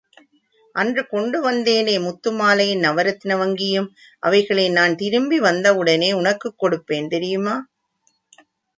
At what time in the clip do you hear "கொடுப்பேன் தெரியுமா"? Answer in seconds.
6.61-7.55